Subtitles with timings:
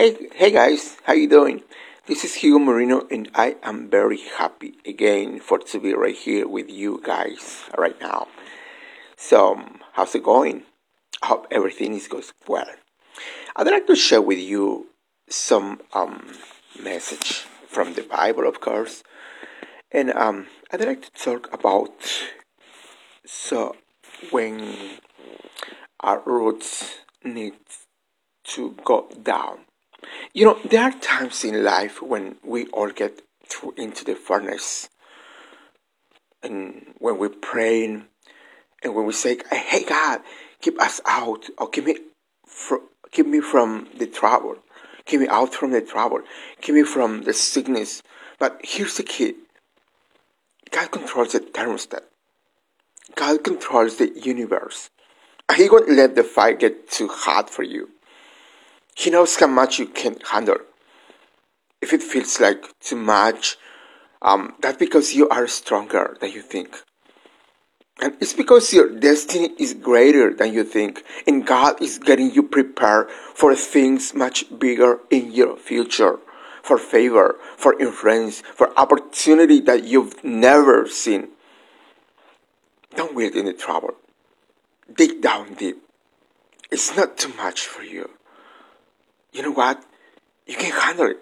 [0.00, 1.62] Hey, hey guys, how you doing?
[2.06, 6.48] This is Hugo Marino, and I am very happy again for to be right here
[6.48, 8.28] with you guys right now.
[9.18, 10.62] So, um, how's it going?
[11.22, 12.70] I hope everything is goes well.
[13.54, 14.86] I'd like to share with you
[15.28, 16.32] some um,
[16.82, 19.02] message from the Bible, of course,
[19.92, 21.92] and um, I'd like to talk about
[23.26, 23.76] so
[24.30, 24.98] when
[26.00, 27.52] our roots need
[28.44, 29.66] to go down
[30.32, 34.88] you know, there are times in life when we all get through into the furnace,
[36.42, 38.06] and when we're praying,
[38.82, 40.20] and when we say, "Hey God,
[40.60, 41.96] keep us out, or keep me,
[42.46, 44.56] fr- keep me from the trouble,
[45.04, 46.20] keep me out from the trouble,
[46.60, 48.02] keep me from the sickness."
[48.38, 49.34] But here's the key:
[50.70, 52.04] God controls the thermostat.
[53.16, 54.90] God controls the universe.
[55.56, 57.90] He won't let the fire get too hot for you.
[58.94, 60.58] He knows how much you can handle.
[61.80, 63.56] If it feels like too much,
[64.22, 66.82] um, that's because you are stronger than you think.
[68.02, 72.42] And it's because your destiny is greater than you think, and God is getting you
[72.42, 76.18] prepared for things much bigger in your future,
[76.62, 81.28] for favor, for influence, for opportunity that you've never seen.
[82.96, 83.94] Don't wait the trouble.
[84.92, 85.82] Dig down deep.
[86.70, 88.10] It's not too much for you
[89.32, 89.84] you know what?
[90.46, 91.18] You can handle it.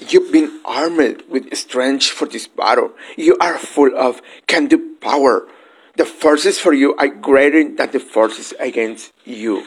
[0.00, 2.92] You've been armed with strength for this battle.
[3.16, 5.48] You are full of can do power.
[5.96, 9.66] The forces for you are greater than the forces against you.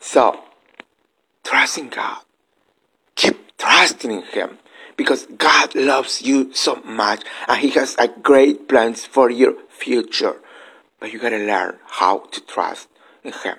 [0.00, 0.40] So,
[1.44, 2.22] trust in God.
[3.14, 4.58] Keep trusting in Him
[4.96, 10.36] because God loves you so much and He has a great plans for your future.
[10.98, 12.88] But you gotta learn how to trust
[13.22, 13.56] in Him.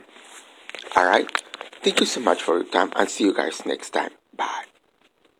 [0.97, 1.42] Alright?
[1.83, 4.11] Thank you so much for your time and see you guys next time.
[4.35, 4.72] Bye.